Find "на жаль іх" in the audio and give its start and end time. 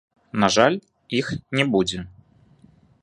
0.43-1.27